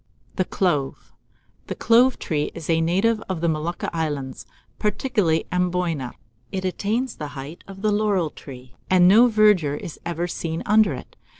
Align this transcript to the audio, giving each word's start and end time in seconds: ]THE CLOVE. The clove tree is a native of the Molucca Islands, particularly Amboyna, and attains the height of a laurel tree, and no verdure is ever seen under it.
]THE 0.37 0.45
CLOVE. 0.45 1.13
The 1.67 1.75
clove 1.75 2.17
tree 2.17 2.49
is 2.55 2.71
a 2.71 2.81
native 2.81 3.21
of 3.29 3.39
the 3.39 3.47
Molucca 3.47 3.87
Islands, 3.95 4.47
particularly 4.79 5.45
Amboyna, 5.51 6.13
and 6.51 6.65
attains 6.65 7.17
the 7.17 7.27
height 7.37 7.63
of 7.67 7.85
a 7.85 7.91
laurel 7.91 8.31
tree, 8.31 8.73
and 8.89 9.07
no 9.07 9.27
verdure 9.27 9.75
is 9.79 9.99
ever 10.03 10.25
seen 10.27 10.63
under 10.65 10.95
it. 10.95 11.15